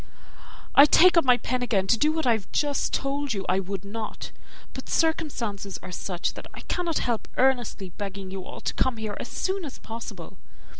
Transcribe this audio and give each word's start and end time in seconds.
I 0.73 0.85
take 0.87 1.15
up 1.15 1.23
my 1.23 1.37
pen 1.37 1.61
again 1.61 1.85
to 1.85 1.95
do, 1.95 2.11
what 2.11 2.25
I 2.25 2.31
have 2.31 2.51
just 2.51 2.91
told 2.91 3.35
you 3.35 3.45
I 3.47 3.59
would 3.59 3.85
not; 3.85 4.31
but 4.73 4.89
circumstances 4.89 5.77
are 5.83 5.91
such, 5.91 6.33
that 6.33 6.47
I 6.55 6.61
cannot 6.61 6.97
help 6.97 7.27
earnestly 7.37 7.91
begging 7.91 8.31
you 8.31 8.43
all 8.43 8.61
to 8.61 8.73
come 8.73 8.97
here 8.97 9.15
as 9.19 9.27
soon 9.27 9.63
as 9.63 9.77
possible. 9.77 10.39